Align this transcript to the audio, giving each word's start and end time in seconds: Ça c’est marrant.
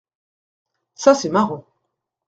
Ça 0.95 1.13
c’est 1.13 1.29
marrant. 1.29 1.63